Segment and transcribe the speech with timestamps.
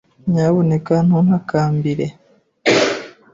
[0.31, 2.05] Nyamuneka ntuntakambire.